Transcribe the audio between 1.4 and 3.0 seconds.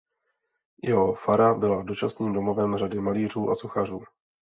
byla dočasným domovem řady